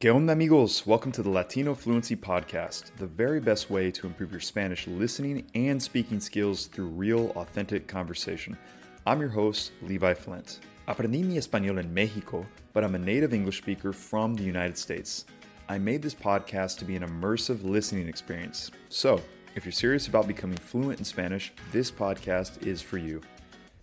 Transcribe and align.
¿Qué 0.00 0.14
onda, 0.14 0.32
amigos? 0.32 0.86
Welcome 0.86 1.10
to 1.10 1.24
the 1.24 1.28
Latino 1.28 1.74
Fluency 1.74 2.14
Podcast, 2.14 2.94
the 2.98 3.06
very 3.08 3.40
best 3.40 3.68
way 3.68 3.90
to 3.90 4.06
improve 4.06 4.30
your 4.30 4.38
Spanish 4.38 4.86
listening 4.86 5.44
and 5.56 5.82
speaking 5.82 6.20
skills 6.20 6.66
through 6.68 6.86
real, 6.86 7.32
authentic 7.34 7.88
conversation. 7.88 8.56
I'm 9.04 9.18
your 9.18 9.30
host, 9.30 9.72
Levi 9.82 10.14
Flint. 10.14 10.60
Aprendí 10.86 11.24
mi 11.24 11.36
español 11.36 11.80
en 11.80 11.92
Mexico, 11.92 12.46
but 12.72 12.84
I'm 12.84 12.94
a 12.94 12.98
native 12.98 13.34
English 13.34 13.58
speaker 13.58 13.92
from 13.92 14.36
the 14.36 14.44
United 14.44 14.78
States. 14.78 15.24
I 15.68 15.78
made 15.78 16.02
this 16.02 16.14
podcast 16.14 16.78
to 16.78 16.84
be 16.84 16.94
an 16.94 17.02
immersive 17.02 17.64
listening 17.64 18.06
experience. 18.06 18.70
So, 18.90 19.20
if 19.56 19.64
you're 19.64 19.72
serious 19.72 20.06
about 20.06 20.28
becoming 20.28 20.58
fluent 20.58 21.00
in 21.00 21.04
Spanish, 21.04 21.52
this 21.72 21.90
podcast 21.90 22.64
is 22.64 22.80
for 22.80 22.98
you. 22.98 23.20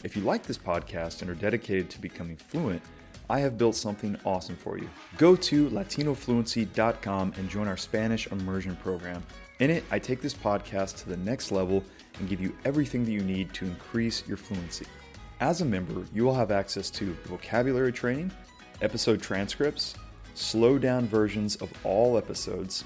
If 0.05 0.15
you 0.15 0.21
like 0.21 0.43
this 0.43 0.57
podcast 0.57 1.21
and 1.21 1.29
are 1.29 1.35
dedicated 1.35 1.89
to 1.89 1.99
becoming 1.99 2.37
fluent, 2.37 2.81
I 3.29 3.39
have 3.39 3.57
built 3.57 3.75
something 3.75 4.17
awesome 4.25 4.55
for 4.55 4.77
you. 4.77 4.89
Go 5.17 5.35
to 5.35 5.69
latinofluency.com 5.69 7.33
and 7.37 7.49
join 7.49 7.67
our 7.67 7.77
Spanish 7.77 8.27
immersion 8.27 8.75
program. 8.75 9.23
In 9.59 9.69
it, 9.71 9.83
I 9.89 9.99
take 9.99 10.21
this 10.21 10.33
podcast 10.33 10.97
to 10.97 11.09
the 11.09 11.17
next 11.17 11.51
level 11.51 11.83
and 12.19 12.29
give 12.29 12.41
you 12.41 12.55
everything 12.65 13.05
that 13.05 13.11
you 13.11 13.21
need 13.21 13.53
to 13.53 13.65
increase 13.65 14.27
your 14.27 14.37
fluency. 14.37 14.85
As 15.39 15.61
a 15.61 15.65
member, 15.65 16.05
you 16.13 16.23
will 16.23 16.35
have 16.35 16.51
access 16.51 16.89
to 16.91 17.15
vocabulary 17.25 17.91
training, 17.91 18.31
episode 18.81 19.21
transcripts, 19.21 19.95
slow 20.33 20.77
down 20.77 21.07
versions 21.07 21.55
of 21.57 21.71
all 21.83 22.17
episodes, 22.17 22.83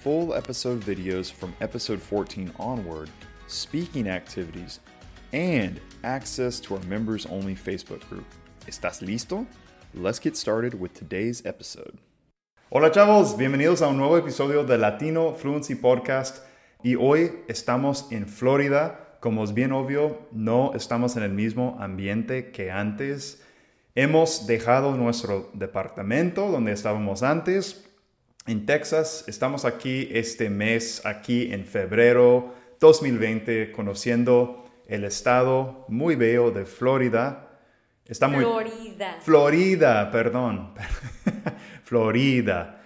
full 0.00 0.34
episode 0.34 0.80
videos 0.80 1.30
from 1.30 1.54
episode 1.60 2.00
14 2.00 2.52
onward, 2.58 3.10
speaking 3.46 4.08
activities, 4.08 4.80
and 5.32 5.80
access 6.04 6.58
to 6.60 6.74
our 6.74 6.82
members 6.84 7.26
only 7.26 7.54
Facebook 7.54 8.06
group. 8.08 8.26
¿Estás 8.66 9.02
listo? 9.02 9.46
Let's 9.94 10.18
get 10.18 10.38
started 10.38 10.80
with 10.80 10.94
today's 10.94 11.44
episode. 11.44 11.98
Hola 12.70 12.90
chavos, 12.90 13.36
bienvenidos 13.36 13.82
a 13.82 13.88
un 13.88 13.98
nuevo 13.98 14.16
episodio 14.16 14.64
de 14.64 14.78
Latino 14.78 15.34
Fluency 15.34 15.74
Podcast 15.74 16.42
y 16.82 16.94
hoy 16.94 17.40
estamos 17.46 18.10
en 18.10 18.26
Florida. 18.26 19.18
Como 19.20 19.44
es 19.44 19.52
bien 19.52 19.70
obvio, 19.70 20.28
no 20.32 20.72
estamos 20.74 21.18
en 21.18 21.24
el 21.24 21.32
mismo 21.32 21.76
ambiente 21.78 22.52
que 22.52 22.70
antes. 22.70 23.42
Hemos 23.94 24.46
dejado 24.46 24.96
nuestro 24.96 25.50
departamento 25.52 26.50
donde 26.50 26.72
estábamos 26.72 27.22
antes, 27.22 27.86
en 28.46 28.64
Texas. 28.64 29.24
Estamos 29.28 29.66
aquí 29.66 30.08
este 30.10 30.48
mes, 30.48 31.04
aquí 31.04 31.52
en 31.52 31.66
febrero 31.66 32.54
2020, 32.80 33.72
conociendo 33.72 34.64
el 34.86 35.04
estado 35.04 35.84
muy 35.88 36.16
bello 36.16 36.50
de 36.50 36.64
Florida. 36.64 37.51
Está 38.06 38.28
muy... 38.28 38.44
Florida. 38.44 39.18
Florida, 39.20 40.10
perdón. 40.10 40.74
Florida. 41.84 42.82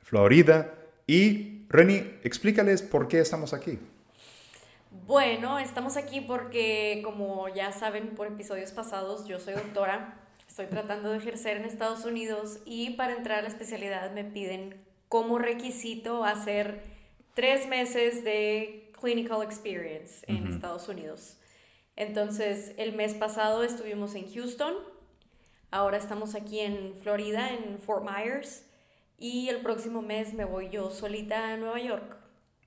Florida. 0.00 0.74
Y 1.06 1.66
Reni, 1.68 1.96
explícales 2.22 2.82
por 2.82 3.08
qué 3.08 3.20
estamos 3.20 3.52
aquí. 3.52 3.78
Bueno, 5.06 5.58
estamos 5.58 5.96
aquí 5.96 6.20
porque, 6.20 7.00
como 7.04 7.48
ya 7.48 7.72
saben 7.72 8.14
por 8.14 8.26
episodios 8.26 8.72
pasados, 8.72 9.26
yo 9.26 9.38
soy 9.40 9.54
doctora 9.54 10.20
Estoy 10.54 10.66
tratando 10.66 11.10
de 11.10 11.18
ejercer 11.18 11.56
en 11.56 11.64
Estados 11.64 12.04
Unidos 12.04 12.60
y 12.64 12.90
para 12.90 13.16
entrar 13.16 13.40
a 13.40 13.42
la 13.42 13.48
especialidad 13.48 14.12
me 14.12 14.22
piden 14.22 14.76
como 15.08 15.36
requisito 15.36 16.24
hacer 16.24 16.80
tres 17.34 17.66
meses 17.66 18.22
de 18.22 18.92
clinical 19.00 19.42
experience 19.42 20.24
en 20.28 20.46
Estados 20.46 20.88
Unidos. 20.88 21.38
Entonces, 21.96 22.72
el 22.76 22.94
mes 22.94 23.14
pasado 23.14 23.62
estuvimos 23.62 24.14
en 24.14 24.32
Houston, 24.32 24.74
ahora 25.70 25.96
estamos 25.96 26.34
aquí 26.34 26.60
en 26.60 26.94
Florida, 26.96 27.50
en 27.50 27.78
Fort 27.78 28.04
Myers, 28.04 28.64
y 29.18 29.48
el 29.48 29.60
próximo 29.62 30.02
mes 30.02 30.34
me 30.34 30.44
voy 30.44 30.70
yo 30.70 30.90
solita 30.90 31.52
a 31.52 31.56
Nueva 31.56 31.80
York. 31.80 32.16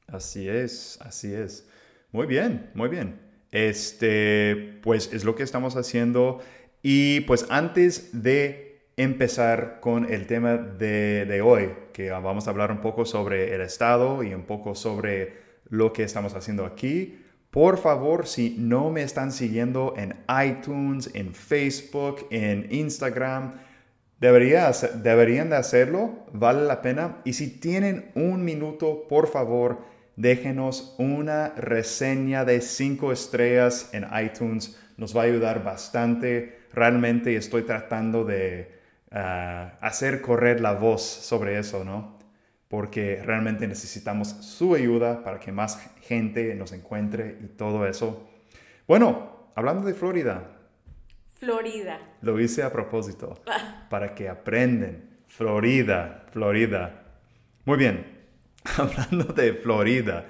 Así 0.08 0.48
es, 0.48 0.98
así 1.02 1.34
es. 1.34 1.68
Muy 2.12 2.26
bien, 2.26 2.72
muy 2.74 2.88
bien. 2.88 3.20
Este, 3.52 4.80
pues 4.82 5.12
es 5.14 5.24
lo 5.24 5.36
que 5.36 5.44
estamos 5.44 5.76
haciendo 5.76 6.40
y 6.82 7.22
pues 7.22 7.46
antes 7.50 8.24
de 8.24 8.68
empezar 8.98 9.80
con 9.80 10.12
el 10.12 10.26
tema 10.26 10.58
de, 10.58 11.42
hoy, 11.44 11.70
que 11.94 12.10
vamos 12.10 12.48
a 12.48 12.50
hablar 12.50 12.72
un 12.72 12.82
poco 12.82 13.06
sobre 13.06 13.54
el 13.54 13.62
estado 13.62 14.24
y 14.24 14.34
un 14.34 14.44
poco 14.44 14.74
sobre 14.74 15.38
lo 15.70 15.94
que 15.94 16.04
estamos 16.04 16.34
haciendo 16.34 16.66
aquí, 16.66 17.20
por 17.58 17.80
favor, 17.80 18.28
si 18.28 18.56
no 18.60 18.92
me 18.92 19.02
están 19.02 19.32
siguiendo 19.32 19.96
en 19.98 20.14
iTunes, 20.46 21.10
en 21.16 21.34
Facebook, 21.34 22.28
en 22.30 22.68
Instagram, 22.70 23.54
debería, 24.20 24.72
deberían 25.02 25.50
de 25.50 25.56
hacerlo, 25.56 26.28
vale 26.34 26.68
la 26.68 26.84
pena. 26.84 27.18
Y 27.26 27.34
si 27.34 27.60
tienen 27.60 28.12
un 28.14 28.46
minuto, 28.46 29.08
por 29.10 29.28
favor, 29.28 29.80
déjenos 30.16 30.94
una 31.00 31.50
reseña 31.58 32.46
de 32.46 32.62
5 32.62 33.12
estrellas 33.12 33.90
en 33.92 34.06
iTunes. 34.24 34.80
Nos 34.96 35.18
va 35.18 35.24
a 35.24 35.26
ayudar 35.26 35.64
bastante 35.64 36.60
realmente 36.72 37.36
estoy 37.36 37.64
tratando 37.64 38.24
de 38.24 38.72
ah, 39.10 39.80
hacer 39.82 40.22
correr 40.22 40.62
la 40.62 40.74
voz 40.74 41.02
sobre 41.02 41.58
eso, 41.58 41.84
¿no? 41.84 42.17
Porque 42.68 43.22
realmente 43.24 43.68
necesitamos 43.68 44.28
su 44.28 44.76
ayuda 44.76 45.24
para 45.24 45.40
que 45.40 45.52
más 45.52 45.80
gente 46.02 46.54
nos 46.56 46.74
encuentre 46.74 47.38
y 47.42 47.48
todo 47.48 47.88
eso. 47.88 48.28
Bueno, 48.88 49.52
hablando 49.56 49.88
de 49.88 49.94
Florida. 49.94 50.58
Florida. 51.40 52.00
Lo 52.22 52.40
hice 52.40 52.64
a 52.64 52.72
propósito, 52.72 53.42
para 53.90 54.16
que 54.16 54.28
aprenden. 54.28 55.18
Florida, 55.28 56.26
Florida. 56.32 57.04
Muy 57.66 57.78
bien, 57.78 58.06
hablando 58.78 59.34
de 59.34 59.54
Florida. 59.54 60.26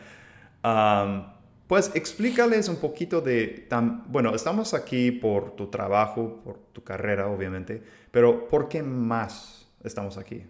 Pues 1.67 1.91
explícales 1.95 2.69
un 2.69 2.77
poquito 2.77 3.19
de, 3.21 3.67
bueno, 4.07 4.33
estamos 4.33 4.73
aquí 4.73 5.11
por 5.11 5.55
tu 5.55 5.67
trabajo, 5.67 6.41
por 6.43 6.57
tu 6.71 6.83
carrera, 6.83 7.27
obviamente, 7.27 7.83
pero 8.09 8.47
¿por 8.47 8.69
qué 8.69 8.81
más 8.81 9.67
estamos 9.83 10.17
aquí? 10.17 10.45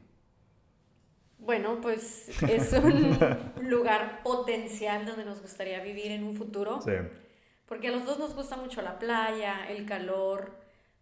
Bueno, 1.47 1.79
pues 1.81 2.27
es 2.43 2.73
un 2.73 3.17
lugar 3.61 4.21
potencial 4.21 5.05
donde 5.05 5.23
nos 5.23 5.41
gustaría 5.41 5.81
vivir 5.81 6.11
en 6.11 6.25
un 6.25 6.35
futuro. 6.35 6.81
Sí. 6.81 6.91
Porque 7.65 7.87
a 7.87 7.91
los 7.91 8.05
dos 8.05 8.19
nos 8.19 8.35
gusta 8.35 8.57
mucho 8.57 8.81
la 8.81 8.99
playa, 8.99 9.65
el 9.69 9.85
calor, 9.85 10.51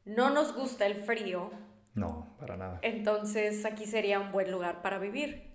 no 0.05 0.29
nos 0.29 0.55
gusta 0.55 0.85
el 0.85 0.97
frío. 0.97 1.49
No, 1.95 2.35
para 2.39 2.57
nada. 2.57 2.79
Entonces 2.83 3.65
aquí 3.65 3.87
sería 3.87 4.19
un 4.19 4.31
buen 4.31 4.51
lugar 4.51 4.83
para 4.83 4.99
vivir. 4.99 5.49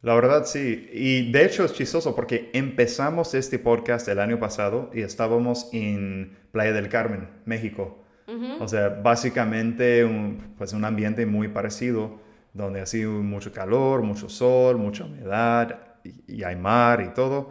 La 0.00 0.14
verdad 0.14 0.46
sí, 0.46 0.88
y 0.90 1.30
de 1.30 1.44
hecho 1.44 1.66
es 1.66 1.74
chistoso 1.74 2.16
porque 2.16 2.50
empezamos 2.54 3.34
este 3.34 3.58
podcast 3.58 4.08
el 4.08 4.18
año 4.18 4.38
pasado 4.38 4.90
y 4.94 5.02
estábamos 5.02 5.68
en 5.74 6.38
Playa 6.52 6.72
del 6.72 6.88
Carmen, 6.88 7.28
México. 7.44 8.00
O 8.60 8.66
sea, 8.66 8.88
básicamente 8.88 10.04
un, 10.04 10.54
pues 10.56 10.72
un 10.72 10.86
ambiente 10.86 11.26
muy 11.26 11.48
parecido, 11.48 12.20
donde 12.54 12.80
ha 12.80 12.86
sido 12.86 13.12
mucho 13.12 13.52
calor, 13.52 14.02
mucho 14.02 14.30
sol, 14.30 14.78
mucha 14.78 15.04
humedad 15.04 15.98
y, 16.26 16.42
hay 16.42 16.56
mar 16.56 17.02
y 17.02 17.08
todo. 17.12 17.50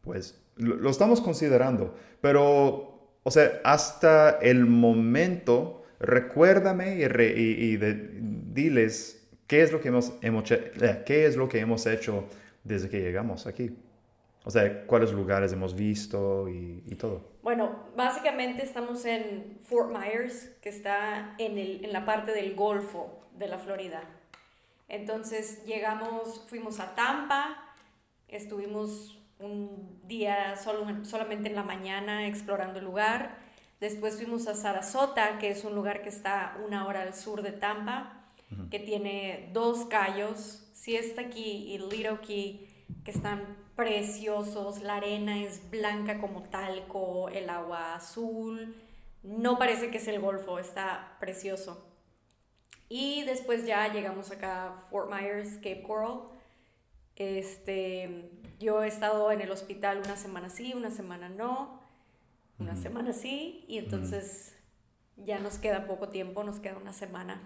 pues 0.00 0.40
lo, 0.56 0.88
estamos 0.88 1.20
considerando, 1.20 1.94
pero, 2.22 3.18
o 3.22 3.30
sea, 3.30 3.60
hasta 3.64 4.38
el 4.40 4.64
momento, 4.64 5.84
recuérdame 5.98 6.96
y, 6.96 7.04
y 7.04 7.76
diles 7.76 9.24
¿Qué 9.46 9.62
es 9.62 9.72
lo 9.72 9.80
que 9.80 9.88
hemos, 9.88 10.12
eh, 10.22 11.02
¿qué 11.04 11.26
es 11.26 11.36
lo 11.36 11.48
que 11.48 11.60
hemos 11.60 11.86
hecho 11.86 12.24
desde 12.62 12.88
que 12.88 13.00
llegamos 13.00 13.46
aquí? 13.46 13.76
O 14.44 14.50
sea, 14.50 14.86
¿cuáles 14.86 15.12
lugares 15.12 15.52
hemos 15.52 15.74
visto 15.74 16.48
y, 16.48 16.94
todo? 16.96 17.22
Bueno, 17.42 17.84
básicamente 17.96 18.62
estamos 18.62 19.04
en 19.04 19.58
Fort 19.62 19.90
Myers, 19.90 20.50
que 20.60 20.68
está 20.68 21.34
en, 21.38 21.58
el, 21.58 21.84
en 21.84 21.92
la 21.92 22.04
parte 22.04 22.32
del 22.32 22.54
Golfo 22.54 23.23
de 23.34 23.48
la 23.48 23.58
Florida. 23.58 24.02
Entonces 24.88 25.64
llegamos, 25.64 26.42
fuimos 26.48 26.80
a 26.80 26.94
Tampa, 26.94 27.56
estuvimos 28.28 29.18
un 29.38 30.00
día 30.04 30.56
solo, 30.56 31.04
solamente 31.04 31.48
en 31.48 31.54
la 31.54 31.62
mañana 31.62 32.26
explorando 32.26 32.78
el 32.78 32.84
lugar. 32.84 33.36
Después 33.80 34.16
fuimos 34.16 34.46
a 34.46 34.54
Sarasota, 34.54 35.38
que 35.38 35.50
es 35.50 35.64
un 35.64 35.74
lugar 35.74 36.02
que 36.02 36.08
está 36.08 36.56
una 36.64 36.86
hora 36.86 37.02
al 37.02 37.14
sur 37.14 37.42
de 37.42 37.52
Tampa 37.52 38.20
que 38.70 38.78
tiene 38.78 39.50
dos 39.52 39.86
callos, 39.86 40.62
Siesta 40.72 41.28
Key 41.30 41.72
y 41.72 41.78
Little 41.78 42.20
Key, 42.20 42.68
que 43.04 43.10
están 43.10 43.56
preciosos. 43.74 44.82
La 44.82 44.96
arena 44.96 45.42
es 45.42 45.70
blanca 45.70 46.18
como 46.18 46.42
talco, 46.44 47.28
el 47.28 47.48
agua 47.50 47.94
azul. 47.94 48.74
No 49.22 49.58
parece 49.58 49.90
que 49.90 49.98
es 49.98 50.08
el 50.08 50.20
Golfo, 50.20 50.58
está 50.58 51.16
precioso. 51.20 51.93
Y 52.88 53.24
después 53.24 53.66
ya 53.66 53.92
llegamos 53.92 54.30
acá 54.30 54.68
a 54.68 54.78
Fort 54.90 55.10
Myers, 55.10 55.54
Cape 55.56 55.82
Coral. 55.82 56.20
Este, 57.16 58.30
yo 58.60 58.82
he 58.82 58.88
estado 58.88 59.30
en 59.32 59.40
el 59.40 59.50
hospital 59.50 60.02
una 60.04 60.16
semana 60.16 60.50
sí, 60.50 60.74
una 60.74 60.90
semana 60.90 61.28
no, 61.28 61.80
una 62.58 62.76
semana 62.76 63.12
sí, 63.12 63.64
y 63.68 63.78
entonces 63.78 64.56
ya 65.16 65.38
nos 65.38 65.58
queda 65.58 65.86
poco 65.86 66.08
tiempo, 66.08 66.42
nos 66.42 66.58
queda 66.58 66.76
una 66.76 66.92
semana 66.92 67.40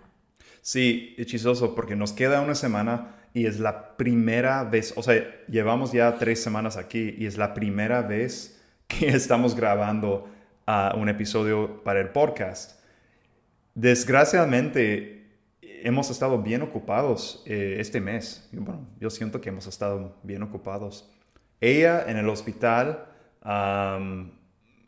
Sí, 0.62 1.14
hechizoso, 1.18 1.74
porque 1.74 1.96
nos 1.96 2.12
queda 2.12 2.40
una 2.40 2.54
semana 2.54 3.14
y 3.34 3.46
es 3.46 3.60
la 3.60 3.96
primera 3.96 4.64
vez, 4.64 4.92
o 4.96 5.02
sea, 5.02 5.24
llevamos 5.48 5.92
ya 5.92 6.16
tres 6.18 6.42
semanas 6.42 6.76
aquí 6.76 7.14
y 7.16 7.26
es 7.26 7.36
la 7.36 7.54
primera 7.54 8.02
vez 8.02 8.60
que 8.86 9.08
estamos 9.16 9.54
grabando 9.54 10.28
uh, 10.66 10.96
un 10.98 11.08
episodio 11.08 11.82
para 11.84 12.00
el 12.00 12.10
podcast. 12.10 12.80
Desgraciadamente, 13.74 15.17
hemos 15.82 16.10
estado 16.10 16.42
bien 16.42 16.62
ocupados 16.62 17.42
eh, 17.46 17.76
este 17.78 18.00
mes. 18.00 18.48
Bueno, 18.52 18.86
yo 19.00 19.10
siento 19.10 19.40
que 19.40 19.48
hemos 19.48 19.66
estado 19.66 20.16
bien 20.22 20.42
ocupados. 20.42 21.10
Ella 21.60 22.04
en 22.06 22.16
el 22.16 22.28
hospital, 22.28 23.06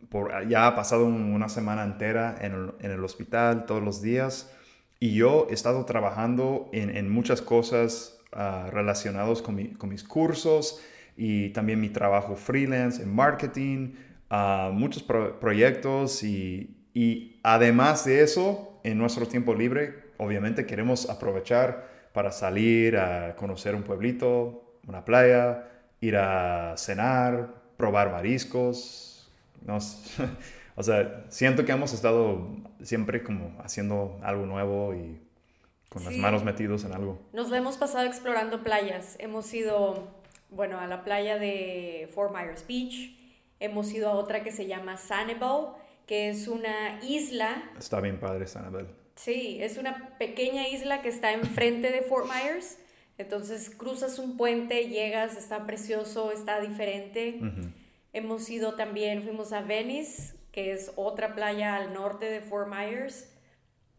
por, 0.08 0.48
ya 0.48 0.66
ha 0.66 0.74
pasado 0.74 1.06
una 1.06 1.48
semana 1.48 1.84
entera 1.84 2.36
en 2.40 2.52
el, 2.52 2.72
en 2.80 2.90
el, 2.90 3.04
hospital 3.04 3.66
todos 3.66 3.82
los 3.82 4.02
días 4.02 4.52
y 4.98 5.14
yo 5.14 5.46
he 5.50 5.54
estado 5.54 5.84
trabajando 5.84 6.68
en, 6.72 6.94
en 6.96 7.10
muchas 7.10 7.42
cosas 7.42 8.20
uh, 8.32 8.70
relacionadas 8.70 9.40
con, 9.40 9.54
mi, 9.54 9.70
con, 9.70 9.88
mis 9.88 10.04
cursos 10.04 10.80
y 11.16 11.50
también 11.50 11.80
mi 11.80 11.88
trabajo 11.88 12.36
freelance 12.36 13.02
en 13.02 13.14
marketing, 13.14 13.94
uh, 14.30 14.72
muchos 14.72 15.02
pro 15.02 15.40
proyectos 15.40 16.22
y, 16.22 16.76
y 16.92 17.40
además 17.42 18.04
de 18.04 18.22
eso, 18.22 18.80
en 18.84 18.98
nuestro 18.98 19.26
tiempo 19.26 19.54
libre, 19.54 20.09
obviamente 20.20 20.66
queremos 20.66 21.08
aprovechar 21.08 21.88
para 22.12 22.30
salir 22.30 22.96
a 22.98 23.34
conocer 23.36 23.74
un 23.74 23.82
pueblito, 23.82 24.78
una 24.86 25.04
playa, 25.04 25.68
ir 26.00 26.16
a 26.16 26.74
cenar, 26.76 27.54
probar 27.76 28.12
mariscos. 28.12 29.30
o 30.76 30.82
sea, 30.82 31.24
siento 31.28 31.64
que 31.64 31.72
hemos 31.72 31.92
estado 31.92 32.48
siempre 32.82 33.22
como 33.22 33.56
haciendo 33.62 34.18
algo 34.22 34.46
nuevo 34.46 34.94
y 34.94 35.20
con 35.88 36.04
las 36.04 36.14
manos 36.16 36.44
metidos 36.44 36.84
en 36.84 36.92
algo. 36.92 37.18
Nos 37.32 37.48
lo 37.48 37.56
hemos 37.56 37.76
pasado 37.76 38.06
explorando 38.06 38.62
playas. 38.62 39.16
Hemos 39.18 39.52
ido, 39.54 40.08
bueno, 40.50 40.78
a 40.78 40.86
la 40.86 41.02
playa 41.02 41.38
de 41.38 42.08
Fort 42.14 42.34
Myers 42.34 42.66
Beach. 42.66 43.16
Hemos 43.58 43.92
ido 43.92 44.08
a 44.08 44.12
otra 44.12 44.42
que 44.42 44.52
se 44.52 44.66
llama 44.66 44.96
Sanibel, 44.96 45.68
que 46.06 46.28
es 46.28 46.46
una 46.46 47.02
isla. 47.02 47.70
Está 47.78 48.00
bien 48.00 48.18
padre 48.18 48.46
Sanibel. 48.46 48.99
Sí, 49.14 49.58
es 49.60 49.76
una 49.76 50.16
pequeña 50.18 50.68
isla 50.68 51.02
que 51.02 51.08
está 51.08 51.32
enfrente 51.32 51.90
de 51.90 52.02
Fort 52.02 52.26
Myers. 52.26 52.78
Entonces 53.18 53.68
cruzas 53.70 54.18
un 54.18 54.36
puente, 54.36 54.88
llegas, 54.88 55.36
está 55.36 55.66
precioso, 55.66 56.32
está 56.32 56.60
diferente. 56.60 57.38
Hemos 58.12 58.48
ido 58.48 58.74
también, 58.74 59.22
fuimos 59.22 59.52
a 59.52 59.60
Venice, 59.60 60.34
que 60.52 60.72
es 60.72 60.92
otra 60.96 61.34
playa 61.34 61.76
al 61.76 61.92
norte 61.92 62.26
de 62.26 62.40
Fort 62.40 62.68
Myers, 62.68 63.28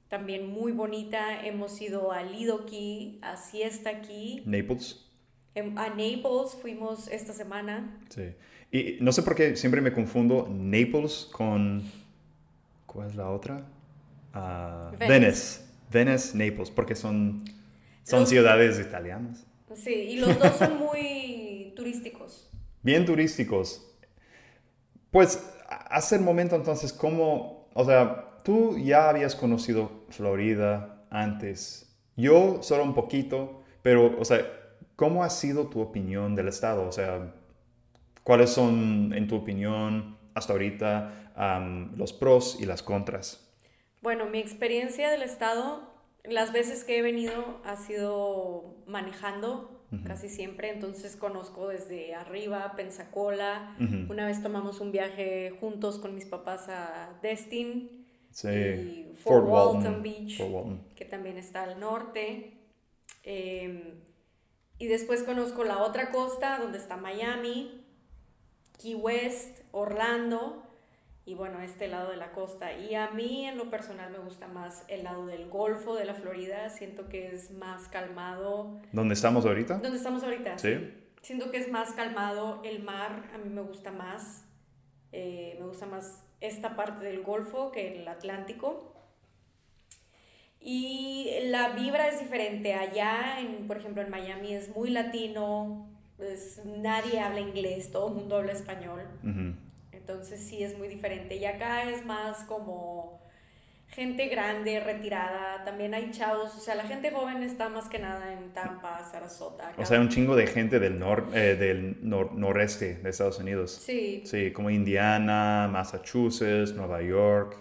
también 0.10 0.48
muy 0.48 0.72
bonita. 0.72 1.46
Hemos 1.46 1.80
ido 1.82 2.12
a 2.12 2.24
Lido 2.24 2.66
Key, 2.66 3.20
a 3.22 3.38
Siesta 3.38 4.02
Key. 4.02 4.44
Naples. 4.46 5.06
Em, 5.56 5.78
a 5.78 5.90
Naples 5.90 6.58
fuimos 6.62 7.08
esta 7.08 7.32
semana. 7.32 7.98
Sí. 8.10 8.34
Y 8.72 8.98
no 9.02 9.12
sé 9.12 9.24
por 9.24 9.36
qué 9.36 9.56
siempre 9.56 9.82
me 9.82 9.94
confundo 9.94 10.48
Naples 10.50 11.30
con... 11.32 11.84
¿Cuál 12.86 13.10
es 13.10 13.16
la 13.16 13.30
otra? 13.30 13.66
Uh, 14.34 14.96
Venice. 14.98 15.62
Venice, 15.90 16.38
Naples, 16.38 16.70
porque 16.72 16.96
son, 16.96 17.44
son 18.04 18.26
ciudades 18.26 18.80
italianas. 18.80 19.46
Sí, 19.76 19.94
y 19.94 20.18
los 20.18 20.38
dos 20.40 20.56
son 20.58 20.78
muy 20.80 21.74
turísticos. 21.76 22.50
Bien 22.82 23.06
turísticos. 23.06 23.88
Pues, 25.12 25.46
hace 25.68 26.16
el 26.16 26.22
momento 26.22 26.56
entonces, 26.56 26.94
¿cómo, 26.94 27.68
o 27.74 27.86
sea, 27.86 28.38
tú 28.44 28.78
ya 28.78 29.10
habías 29.10 29.36
conocido 29.36 30.06
Florida 30.10 31.04
antes? 31.10 31.94
Yo 32.16 32.60
solo 32.64 32.84
un 32.84 32.94
poquito, 32.94 33.62
pero, 33.82 34.18
o 34.18 34.26
sea, 34.26 34.46
¿cómo 34.96 35.24
ha 35.24 35.30
sido 35.30 35.68
tu 35.68 35.82
opinión 35.82 36.36
del 36.36 36.48
estado? 36.48 36.88
O 36.88 36.92
sea, 36.92 37.34
¿cuáles 38.24 38.50
son, 38.52 39.14
en 39.14 39.28
tu 39.28 39.36
opinión, 39.36 40.18
hasta 40.34 40.54
ahorita, 40.54 41.90
los 41.96 42.14
pros 42.14 42.58
y 42.60 42.66
las 42.66 42.82
contras? 42.82 43.51
Bueno, 44.02 44.26
mi 44.26 44.40
experiencia 44.40 45.12
del 45.12 45.22
estado, 45.22 45.88
las 46.24 46.52
veces 46.52 46.84
que 46.84 46.98
he 46.98 47.02
venido 47.04 47.62
ha 47.64 47.78
sido 47.78 48.76
manejando 48.88 49.80
casi 50.08 50.30
siempre, 50.30 50.70
entonces 50.70 51.18
conozco 51.18 51.68
desde 51.68 52.16
arriba, 52.16 52.74
Pensacola, 52.78 53.76
una 54.10 54.26
vez 54.26 54.42
tomamos 54.42 54.80
un 54.80 54.92
viaje 54.92 55.52
juntos 55.60 56.00
con 56.00 56.16
mis 56.16 56.26
papás 56.26 56.70
a 56.70 57.20
Destin 57.22 58.08
y 58.44 59.12
Fort, 59.16 59.46
Walton, 59.48 60.02
Beach, 60.02 60.42
que 60.96 61.06
también 61.06 61.38
está 61.38 61.64
al 61.64 61.80
norte. 61.80 62.54
Em, 63.24 64.00
y 64.80 64.88
después 64.88 65.24
conozco 65.24 65.66
la 65.66 65.80
otra 65.84 66.10
costa, 66.12 66.58
donde 66.58 66.78
está 66.78 66.96
Miami, 66.96 67.86
Key 68.82 68.96
West, 68.96 69.60
Orlando 69.72 70.71
y 71.26 71.36
bueno, 71.36 71.62
este 71.62 71.88
lado 71.88 72.10
de 72.10 72.18
la 72.18 72.32
costa. 72.32 72.74
Y 72.74 72.96
a 72.96 73.12
mí 73.12 73.46
en 73.46 73.58
lo 73.58 73.70
personal 73.70 74.12
me 74.12 74.18
gusta 74.20 74.48
más 74.48 74.84
el 74.88 75.04
lado 75.04 75.26
del 75.28 75.50
Golfo 75.50 75.96
de 75.96 76.06
la 76.06 76.16
Florida, 76.16 76.70
siento 76.70 77.10
que 77.10 77.34
es 77.34 77.52
más 77.52 77.88
calmado. 77.88 78.80
¿Dónde 78.92 79.14
estamos 79.14 79.46
ahorita? 79.46 79.78
¿Dónde 79.78 79.98
estamos 79.98 80.24
ahorita? 80.24 80.58
Sí. 80.58 80.94
Siento 81.22 81.52
que 81.52 81.58
es 81.58 81.70
más 81.72 81.94
calmado, 81.94 82.62
el 82.64 82.82
mar 82.82 83.30
a 83.34 83.38
mí 83.38 83.50
me 83.50 83.62
gusta 83.62 83.92
más, 83.92 84.46
eh, 85.12 85.56
me 85.60 85.68
gusta 85.68 85.86
más 85.86 86.24
esta 86.40 86.76
parte 86.76 87.06
del 87.06 87.22
Golfo 87.22 87.72
que 87.72 88.02
el 88.02 88.08
Atlántico. 88.08 88.88
Y 90.60 91.30
la 91.46 91.70
vibra 91.70 92.08
es 92.08 92.20
diferente. 92.20 92.74
Allá, 92.74 93.40
en, 93.40 93.68
por 93.68 93.78
ejemplo, 93.78 94.02
en 94.02 94.10
Miami 94.10 94.54
es 94.54 94.76
muy 94.76 94.90
latino, 94.90 95.88
pues 96.18 96.62
nadie 96.66 97.20
habla 97.20 97.40
inglés, 97.40 97.92
todo 97.92 98.10
el 98.10 98.16
mundo 98.16 98.38
habla 98.38 98.54
español. 98.54 99.02
Entonces 100.02 100.42
sí 100.42 100.64
es 100.64 100.78
muy 100.78 100.88
diferente. 100.88 101.36
Y 101.36 101.46
acá 101.46 101.90
es 101.90 102.06
más 102.06 102.44
como 102.46 103.22
gente 103.88 104.28
grande, 104.30 104.80
retirada, 104.80 105.64
también 105.66 105.94
hay 105.94 106.12
chavos, 106.12 106.56
o 106.56 106.60
sea, 106.60 106.76
la 106.76 106.84
gente 106.84 107.12
joven 107.12 107.44
está 107.44 107.68
más 107.68 107.90
que 107.90 108.00
nada 108.00 108.32
en 108.32 108.54
Tampa, 108.54 109.04
Sarasota. 109.04 109.74
O 109.78 109.86
sea, 109.86 110.00
un 110.00 110.08
chingo 110.08 110.36
de 110.36 110.48
gente 110.48 110.80
del, 110.80 110.98
nor, 110.98 111.28
eh, 111.34 111.56
del 111.58 111.98
noreste 112.02 112.96
de 112.96 113.10
Estados 113.10 113.40
Unidos. 113.40 113.72
Sí. 113.86 114.24
Sí, 114.26 114.52
como 114.52 114.70
Indiana, 114.70 115.68
Massachusetts, 115.70 116.74
Nueva 116.74 117.02
York. 117.02 117.58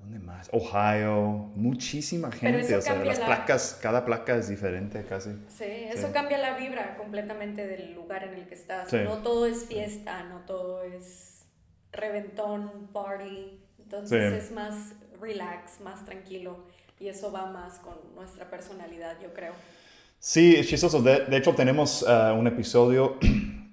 ¿Dónde 0.00 0.18
más? 0.18 0.48
Ohio, 0.52 1.50
muchísima 1.54 2.32
gente, 2.32 2.74
o 2.74 2.82
sea, 2.82 2.96
las 3.04 3.20
placas, 3.20 3.78
cada 3.80 4.04
placa 4.04 4.36
es 4.36 4.48
diferente 4.48 5.04
casi. 5.08 5.30
Sí, 5.48 5.64
eso 5.64 6.10
cambia 6.12 6.38
la 6.38 6.56
vibra 6.56 6.96
completamente 6.96 7.66
del 7.66 7.94
lugar 7.94 8.24
en 8.24 8.34
el 8.34 8.46
que 8.46 8.54
estás. 8.54 8.92
No 8.92 9.18
todo 9.18 9.46
es 9.46 9.66
fiesta, 9.66 10.24
no 10.24 10.40
todo 10.40 10.82
es 10.82 11.44
reventón, 11.92 12.88
party, 12.92 13.60
entonces 13.78 14.32
es 14.32 14.50
más 14.52 14.94
relax, 15.20 15.80
más 15.80 16.04
tranquilo 16.04 16.66
y 16.98 17.08
eso 17.08 17.32
va 17.32 17.46
más 17.46 17.78
con 17.78 17.94
nuestra 18.14 18.48
personalidad, 18.50 19.16
yo 19.22 19.32
creo. 19.32 19.52
Sí, 20.18 20.54
es 20.56 20.68
chistoso. 20.68 21.02
De, 21.02 21.34
hecho, 21.34 21.54
tenemos 21.54 22.02
uh, 22.02 22.34
un 22.38 22.46
episodio 22.46 23.18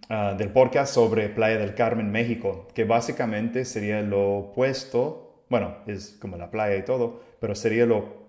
uh, 0.09 0.35
del 0.37 0.49
podcast 0.49 0.93
sobre 0.93 1.27
Playa 1.27 1.57
del 1.57 1.75
Carmen, 1.75 2.09
México, 2.09 2.67
que 2.73 2.85
básicamente 2.85 3.65
sería 3.65 4.01
lo 4.01 4.37
opuesto 4.37 5.26
bueno, 5.49 5.77
es 5.87 6.17
como 6.19 6.37
la 6.37 6.51
playa 6.51 6.75
y 6.77 6.85
todo, 6.85 7.21
pero 7.39 7.55
sería 7.55 7.85
lo, 7.85 8.27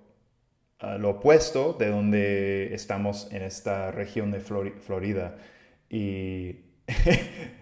ah, 0.80 0.96
lo 0.98 1.10
opuesto 1.10 1.72
de 1.72 1.88
donde 1.88 2.74
estamos 2.74 3.28
en 3.32 3.42
esta 3.42 3.90
región 3.90 4.30
de 4.30 4.40
Florida. 4.40 5.36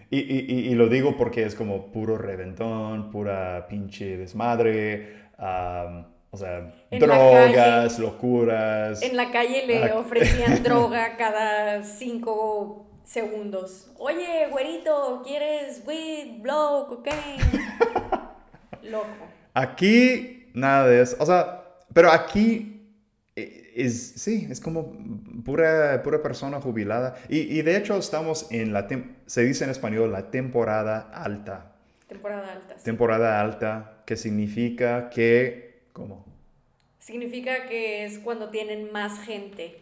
Y, 0.09 0.21
y, 0.21 0.71
y, 0.71 0.75
lo 0.77 0.87
digo 0.87 1.17
porque 1.17 1.43
es 1.43 1.57
como 1.57 1.91
puro 1.91 2.17
reventón, 2.17 3.11
pura 3.11 3.67
pinche 3.69 4.17
desmadre. 4.17 5.31
o 5.37 6.37
sea, 6.37 6.73
drogas, 6.93 7.99
locuras. 7.99 9.03
En 9.03 9.17
la 9.17 9.33
calle 9.33 9.67
le 9.67 9.83
ah. 9.83 9.99
ofrecían 9.99 10.63
droga 10.63 11.17
cada 11.17 11.83
cinco 11.83 12.87
segundos. 13.03 13.91
Oye, 13.99 14.47
güerito, 14.51 15.23
¿quieres 15.25 15.83
weed, 15.85 16.41
blow, 16.41 16.87
cocaine? 16.87 17.43
Loco. 18.83 19.36
Aquí, 19.57 20.51
nada 20.53 20.87
de 20.87 21.01
eso. 21.01 21.17
O 21.19 21.25
sea, 21.25 21.65
pero 21.95 22.11
aquí 22.11 22.91
eh, 23.35 23.73
es, 23.75 24.13
sí, 24.17 24.47
es 24.51 24.61
como 24.61 24.93
pura, 25.47 26.03
pura 26.03 26.23
persona 26.23 26.61
jubilada. 26.61 27.17
Y, 27.31 27.63
de 27.63 27.79
hecho 27.79 27.97
estamos 27.97 28.49
en 28.53 28.75
la, 28.75 28.87
se 29.25 29.45
dice 29.45 29.65
en 29.65 29.71
español, 29.71 30.13
la 30.13 30.31
temporada 30.31 31.11
alta. 31.11 31.73
Temporada 32.07 32.53
alta. 32.53 32.77
Temporada 32.77 33.41
alta, 33.41 34.03
que 34.05 34.17
significa 34.17 35.09
que, 35.09 35.85
¿cómo? 35.95 36.27
Significa 36.99 37.65
que 37.67 38.05
es 38.05 38.19
cuando 38.19 38.51
tienen 38.51 38.93
más 38.93 39.21
gente 39.21 39.79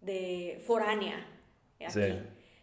de 0.00 0.62
foránea 0.66 1.26
aquí. 1.86 2.18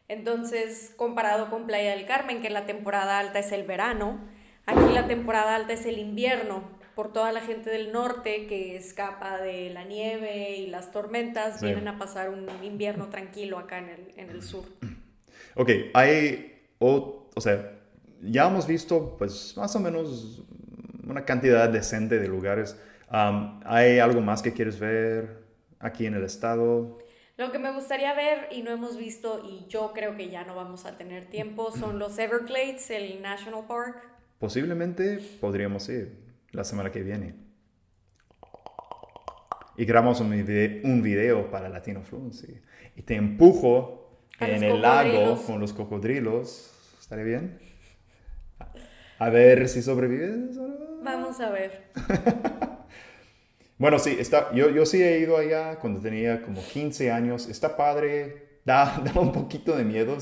Entonces, 0.07 0.93
comparado 0.95 1.51
con 1.51 1.67
Playa 1.67 1.91
del 1.91 2.07
Carmen, 2.07 2.41
que 2.41 2.50
la 2.50 2.65
temporada 2.65 3.19
alta 3.19 3.38
es 3.38 3.51
el 3.51 3.67
verano, 3.67 4.19
Aquí 4.67 4.93
la 4.93 5.07
temporada 5.07 5.55
alta 5.55 5.74
es 5.74 5.86
el 5.86 5.97
invierno. 5.97 6.75
por 6.93 7.13
toda 7.13 7.31
la 7.31 7.41
gente 7.41 7.69
del 7.69 7.91
norte 7.91 8.47
que 8.47 8.75
escapa 8.75 9.38
de 9.38 9.69
la 9.69 9.83
nieve 9.83 10.55
y 10.57 10.65
las 10.65 10.91
tormentas, 10.91 11.62
vienen 11.62 11.88
a 11.88 12.00
pasar 12.00 12.31
un 12.31 12.47
invierno 12.63 13.09
tranquilo 13.09 13.59
acá 13.59 13.77
en 13.77 13.89
el, 13.89 14.13
en 14.17 14.29
el 14.29 14.41
sur. 14.41 14.65
Ok, 15.55 15.69
hay, 15.93 16.69
o, 16.77 17.29
o 17.36 17.41
sea, 17.41 17.71
ya 18.21 18.47
hemos 18.47 18.67
visto 18.67 19.15
pues 19.17 19.55
más 19.57 19.75
o 19.75 19.79
menos 19.79 20.43
una 21.07 21.25
cantidad 21.25 21.69
decente 21.69 22.19
de 22.19 22.27
lugares. 22.27 22.79
¿Hay 23.09 24.00
algo 24.00 24.21
más 24.21 24.41
que 24.41 24.53
quieres 24.53 24.79
ver 24.79 25.43
aquí 25.79 26.05
en 26.05 26.13
el 26.15 26.24
estado? 26.24 27.00
Lo 27.38 27.51
que 27.51 27.59
me 27.59 27.71
gustaría 27.71 28.13
ver 28.13 28.50
y 28.51 28.62
no 28.62 28.71
hemos 28.71 28.97
visto 28.97 29.43
y 29.47 29.65
yo 29.67 29.93
creo 29.93 30.15
que 30.15 30.29
ya 30.29 30.43
no 30.43 30.55
vamos 30.55 30.86
a 30.86 30.97
tener 30.97 31.27
tiempo 31.29 31.71
son 31.71 32.00
los 32.00 32.17
Everglades, 32.19 32.89
el 32.89 33.21
National 33.21 33.65
Park. 33.67 34.09
Posiblemente 34.39 35.20
podríamos 35.41 35.89
ir 35.89 36.27
la 36.51 36.63
semana 36.63 36.91
que 36.91 37.01
viene. 37.01 37.36
Y 39.77 39.86
grabamos 39.86 40.20
un 40.22 41.01
video, 41.03 41.51
para 41.51 41.70
Latino 41.70 42.01
Fluency. 42.01 42.62
Y 42.96 43.03
te 43.03 43.15
empujo 43.15 44.22
en 44.39 44.63
el 44.63 44.82
lago 44.82 45.41
con 45.44 45.60
los 45.60 45.74
cocodrilos. 45.74 46.72
¿Estaría 47.00 47.24
bien? 47.24 47.60
A 49.20 49.29
ver 49.29 49.67
si 49.70 49.82
sobrevives. 49.82 50.58
Vamos 51.03 51.39
a 51.39 51.50
ver. 51.50 51.91
bueno, 53.77 53.98
sí, 54.00 54.17
está, 54.20 54.51
yo, 54.53 54.70
yo 54.70 54.86
sí 54.86 55.01
he 55.01 55.20
ido 55.20 55.38
allá 55.38 55.77
cuando 55.79 56.00
tenía 56.00 56.41
como 56.41 56.62
15 56.62 57.12
años. 57.12 57.48
Está 57.48 57.77
padre. 57.77 58.60
Da, 58.65 59.00
da 59.13 59.20
un 59.20 59.32
poquito 59.32 59.75
de 59.75 59.84
miedo. 59.84 60.17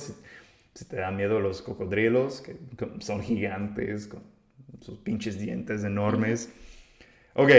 Si, 0.75 0.85
te 0.85 0.97
dan 0.97 1.15
miedo 1.15 1.39
los 1.39 1.61
cocodrilos, 1.61 2.41
que 2.41 2.57
son 2.99 3.21
gigantes, 3.21 4.07
con 4.07 4.21
sus 4.81 4.99
pinches 4.99 5.39
dientes 5.39 5.83
enormes. 5.83 6.53
Ok, 7.33 7.49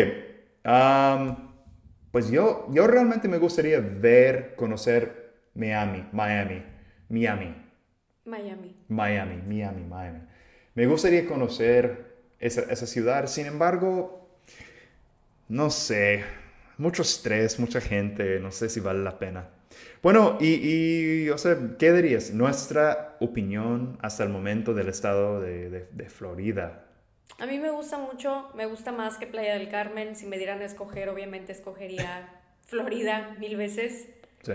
pues 2.13 2.31
yo, 2.31 2.67
yo 2.71 2.87
realmente 2.87 3.27
me 3.29 3.39
gustaría 3.39 3.81
ver, 3.81 4.55
conocer 4.55 5.35
Miami, 5.55 6.07
Miami, 6.13 6.63
Miami. 7.09 7.55
Miami. 8.25 8.77
Miami, 8.89 9.43
Miami, 9.47 9.85
Miami. 9.85 10.21
Me 10.75 10.87
gustaría 10.87 11.27
conocer 11.27 12.17
esa, 12.39 12.63
esa 12.63 12.87
ciudad, 12.87 13.27
sin 13.27 13.47
embargo, 13.47 14.29
no 15.49 15.71
sé, 15.71 16.25
mucho 16.79 17.03
estrés, 17.03 17.59
mucha 17.59 17.81
gente, 17.81 18.41
no 18.41 18.51
sé 18.51 18.69
si 18.69 18.81
vale 18.81 19.03
la 19.03 19.19
pena. 19.19 19.49
Bueno, 20.03 20.39
y, 20.41 21.25
y 21.25 21.31
o 21.31 21.39
sea, 21.39 21.57
¿qué 21.79 21.93
dirías? 21.93 22.33
Nuestra 22.33 23.17
opinión 23.21 23.99
hasta 24.01 24.23
el 24.25 24.31
momento 24.31 24.75
del 24.75 24.89
estado 24.89 25.41
de, 25.41 25.71
de, 25.71 25.89
de 25.91 26.09
Florida. 26.09 26.87
A 27.39 27.47
mí 27.47 27.59
me 27.59 27.71
gusta 27.71 27.99
mucho, 27.99 28.49
me 28.55 28.67
gusta 28.67 28.93
más 28.93 29.19
que 29.19 29.27
Playa 29.27 29.55
del 29.55 29.69
Carmen. 29.69 30.17
Si 30.17 30.27
me 30.27 30.39
dieran 30.39 30.63
a 30.63 30.65
escoger, 30.65 31.09
obviamente 31.09 31.53
escogería 31.53 32.29
Florida 32.67 33.37
mil 33.39 33.57
veces. 33.57 34.09
Sí. 34.43 34.53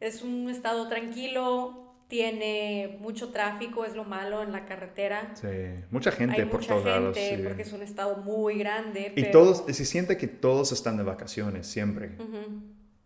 Es 0.00 0.22
un 0.22 0.50
estado 0.50 0.88
tranquilo, 0.88 1.84
tiene 2.08 2.98
mucho 3.00 3.30
tráfico, 3.30 3.84
es 3.84 3.96
lo 3.96 4.04
malo 4.04 4.42
en 4.42 4.52
la 4.52 4.66
carretera. 4.66 5.34
Sí, 5.34 5.48
mucha 5.90 6.12
gente 6.12 6.42
Hay 6.42 6.48
por 6.48 6.60
mucha 6.60 6.74
todos 6.74 6.84
lados. 6.84 7.16
Sí. 7.16 7.40
Porque 7.42 7.62
es 7.62 7.72
un 7.72 7.82
estado 7.82 8.16
muy 8.18 8.58
grande. 8.58 9.12
Y 9.16 9.30
todos, 9.30 9.64
se 9.66 9.84
siente 9.84 10.16
que 10.16 10.28
todos 10.28 10.72
están 10.72 10.96
de 10.96 11.02
vacaciones 11.02 11.66
siempre. 11.66 12.12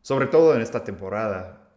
Sobre 0.03 0.27
todo 0.27 0.55
en 0.55 0.63
esta 0.63 0.85
temporada. 0.85 1.69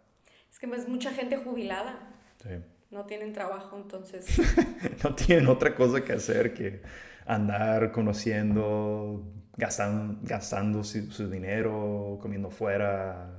Es 0.50 0.60
que 0.60 0.66
es 0.68 0.88
mucha 0.88 1.12
gente 1.12 1.38
jubilada. 1.38 2.00
Sí. 2.42 2.50
No 2.92 3.06
tienen 3.06 3.32
trabajo, 3.34 3.78
entonces. 3.78 4.26
no 5.04 5.16
tienen 5.16 5.48
otra 5.48 5.76
cosa 5.76 6.04
que 6.04 6.14
hacer 6.14 6.54
que 6.54 6.82
andar 7.26 7.92
conociendo, 7.92 9.24
gastando, 9.56 10.20
gastando 10.24 10.84
su, 10.84 11.30
dinero, 11.30 12.20
comiendo 12.22 12.50
fuera. 12.50 13.32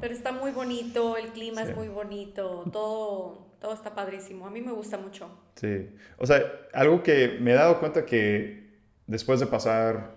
Pero 0.00 0.12
está 0.12 0.32
muy 0.32 0.50
bonito, 0.50 1.16
el 1.16 1.28
clima 1.28 1.62
es 1.62 1.74
muy 1.74 1.88
bonito, 1.88 2.64
todo, 2.72 3.46
todo 3.60 3.72
está 3.72 3.94
padrísimo. 3.94 4.46
A 4.46 4.50
mí 4.50 4.60
me 4.60 4.72
gusta 4.72 4.98
mucho. 4.98 5.30
Sí, 5.54 5.88
o 6.18 6.26
sea, 6.26 6.42
algo 6.74 7.02
que 7.02 7.38
me 7.40 7.52
he 7.52 7.54
dado 7.54 7.78
cuenta 7.78 8.04
que 8.04 8.66
después 9.06 9.40
de 9.40 9.46
pasar 9.46 10.16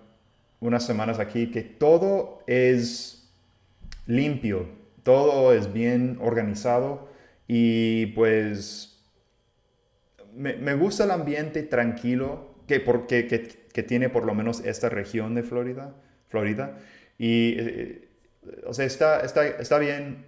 unas 0.59 0.85
semanas 0.85 1.19
aquí, 1.19 1.49
que 1.51 1.61
todo 1.61 2.43
es 2.47 3.18
limpio, 4.09 4.67
todo 5.03 5.53
es 5.53 5.71
bien 5.71 6.17
organizado 6.19 7.07
y 7.47 8.07
pues 8.07 9.05
me, 10.35 10.55
me 10.55 10.73
gusta 10.73 11.03
el 11.03 11.11
ambiente 11.11 11.61
tranquilo 11.61 12.55
que, 12.67 12.79
por, 12.79 13.05
que, 13.05 13.27
que, 13.27 13.83
tiene 13.83 14.09
por 14.09 14.25
lo 14.25 14.33
menos 14.33 14.61
esta 14.65 14.89
región 14.89 15.35
de 15.35 15.43
Florida. 15.43 15.95
Florida. 16.27 16.79
Y, 17.17 17.55
eh, 17.59 18.07
o 18.65 18.73
sea, 18.73 18.85
está, 18.85 19.21
está, 19.21 19.47
está 19.47 19.77
bien. 19.77 20.25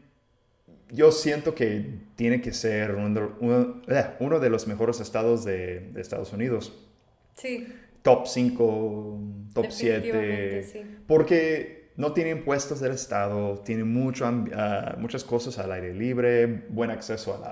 Yo 0.89 1.11
siento 1.11 1.55
que 1.55 1.85
tiene 2.15 2.39
que 2.41 2.53
ser 2.53 2.95
uno, 2.95 3.35
uno, 3.39 3.81
eh, 3.87 4.05
uno 4.19 4.39
de 4.39 4.49
los 4.49 4.67
mejores 4.67 4.99
estados 4.99 5.43
de, 5.43 5.91
de 5.91 6.01
Estados 6.01 6.33
Unidos. 6.33 6.87
Sí. 7.33 7.67
Top 8.03 8.27
5, 8.27 9.19
top 9.53 9.65
7. 9.69 10.63
Sí. 10.63 10.81
Porque 11.07 11.80
no 11.97 12.13
tiene 12.13 12.31
impuestos 12.31 12.79
del 12.79 12.93
estado, 12.93 13.59
tiene 13.59 13.83
mucho, 13.83 14.25
uh, 14.25 14.99
muchas 14.99 15.23
cosas 15.23 15.59
al 15.59 15.71
aire 15.71 15.93
libre, 15.93 16.65
buen 16.69 16.91
acceso 16.91 17.35
a, 17.35 17.39
la, 17.39 17.49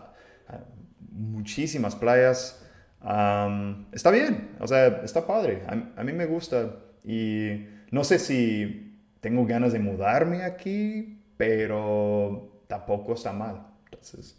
a 0.47 0.63
muchísimas 1.11 1.95
playas 1.95 2.59
está 3.91 4.11
bien, 4.11 4.55
o 4.59 4.67
sea, 4.67 5.01
está 5.03 5.25
padre, 5.25 5.63
a, 5.67 6.03
mí 6.03 6.11
me 6.11 6.25
gusta 6.25 6.75
y 7.03 7.65
no 7.91 8.03
sé 8.03 8.19
si 8.19 9.01
tengo 9.21 9.45
ganas 9.45 9.73
de 9.73 9.79
mudarme 9.79 10.43
aquí, 10.43 11.21
pero 11.37 12.63
tampoco 12.67 13.13
está 13.13 13.31
mal. 13.31 13.67
Entonces, 13.85 14.37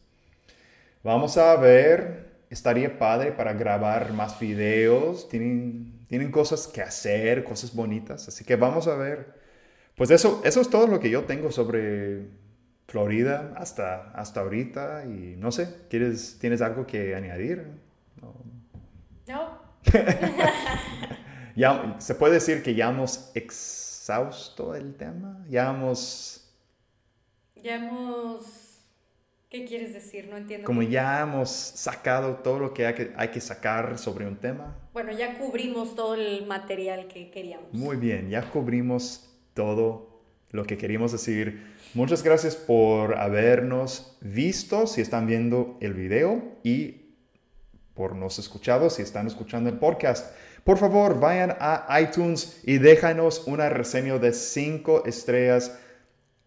vamos 1.02 1.37
a 1.38 1.57
ver, 1.57 2.45
estaría 2.50 2.99
padre 2.99 3.33
para 3.33 3.54
grabar 3.54 4.12
más 4.12 4.38
videos, 4.38 5.28
tienen, 5.28 6.04
tienen 6.09 6.30
cosas 6.30 6.66
que 6.66 6.83
hacer, 6.83 7.45
cosas 7.45 7.75
bonitas, 7.75 8.28
así 8.28 8.45
que 8.45 8.57
vamos 8.57 8.87
a 8.88 8.95
ver. 8.95 9.39
Pues 10.00 10.11
eso, 10.11 10.40
eso 10.47 10.62
es 10.62 10.71
todo 10.71 10.87
lo 10.87 10.99
que 10.99 11.11
yo 11.11 11.25
tengo 11.25 11.52
sobre 11.52 12.23
Florida 12.88 13.52
hasta, 13.59 14.12
hasta 14.12 14.40
ahorita 14.40 15.04
y 15.04 15.37
no 15.37 15.52
sé, 15.52 15.76
¿quieres, 15.90 16.38
¿tienes 16.40 16.62
algo 16.62 16.87
que 16.87 17.14
añadir? 17.14 17.66
No. 19.26 19.59
ya, 21.54 21.97
¿Se 21.99 22.14
puede 22.14 22.33
decir 22.33 22.62
que 22.62 22.75
ya 22.75 22.88
hemos 22.88 23.30
exhausto 23.35 24.75
el 24.75 24.95
tema? 24.95 25.45
Ya 25.50 25.69
hemos... 25.69 26.50
Ya 27.57 27.75
hemos... 27.75 28.80
¿Qué 29.50 29.66
quieres 29.66 29.92
decir? 29.92 30.28
No 30.30 30.38
entiendo. 30.38 30.64
Como 30.64 30.80
ya 30.80 31.21
hemos 31.21 31.50
sacado 31.50 32.37
todo 32.37 32.59
lo 32.59 32.73
que 32.73 32.87
hay, 32.87 32.95
que 32.95 33.12
hay 33.19 33.28
que 33.28 33.42
sacar 33.42 33.99
sobre 33.99 34.26
un 34.26 34.37
tema. 34.37 34.78
Bueno, 34.95 35.12
ya 35.12 35.38
cubrimos 35.38 35.95
todo 35.95 36.14
el 36.14 36.47
material 36.47 37.07
que 37.07 37.30
queríamos. 37.30 37.71
Muy 37.75 37.99
bien, 37.99 38.30
ya 38.30 38.50
cubrimos 38.50 39.26
todo 39.60 40.22
lo 40.52 40.64
que 40.64 40.78
queríamos 40.78 41.12
decir. 41.12 41.76
Muchas 41.92 42.22
gracias 42.22 42.56
por 42.56 43.18
habernos 43.18 44.16
visto, 44.22 44.86
si 44.86 45.02
están 45.02 45.26
viendo 45.26 45.76
el 45.82 45.92
video, 45.92 46.42
y 46.62 47.12
por 47.92 48.16
nos 48.16 48.38
escuchado, 48.38 48.88
si 48.88 49.02
están 49.02 49.26
escuchando 49.26 49.68
el 49.68 49.78
podcast. 49.78 50.34
Por 50.64 50.78
favor, 50.78 51.20
vayan 51.20 51.58
a 51.60 52.00
iTunes 52.00 52.62
y 52.64 52.78
déjanos 52.78 53.46
una 53.46 53.68
reseña 53.68 54.16
de 54.16 54.32
5 54.32 55.04
estrellas. 55.04 55.78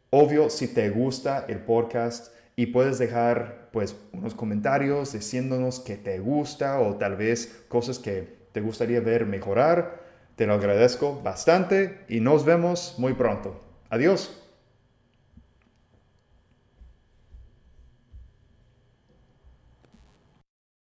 Obvio, 0.10 0.50
si 0.50 0.68
te 0.68 0.90
gusta 0.90 1.46
el 1.48 1.60
podcast 1.60 2.34
y 2.56 2.68
puedes 2.68 2.98
dejar 2.98 3.70
pues 3.72 3.96
unos 4.12 4.34
comentarios 4.34 5.14
diciéndonos 5.14 5.80
que 5.80 5.98
te 5.98 6.18
gusta 6.18 6.80
o 6.80 6.96
tal 6.96 7.16
vez 7.16 7.64
cosas 7.68 8.00
que 8.00 8.48
te 8.54 8.62
gustaría 8.62 9.02
ver 9.02 9.28
mejorar. 9.28 10.03
Te 10.36 10.48
lo 10.48 10.54
agradezco 10.54 11.22
bastante 11.24 12.06
y 12.10 12.20
nos 12.20 12.46
vemos 12.46 12.96
muy 12.98 13.14
pronto. 13.14 13.62
Adiós. 13.90 14.43